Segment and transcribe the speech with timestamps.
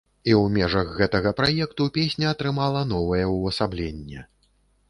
[0.29, 4.27] І ў межах гэтага праекту песня атрымала новае ўвасабленне.